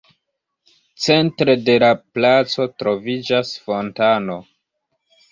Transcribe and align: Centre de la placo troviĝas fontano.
Centre 1.07 1.53
de 1.67 1.75
la 1.83 1.89
placo 2.17 2.65
troviĝas 2.83 3.51
fontano. 3.67 4.39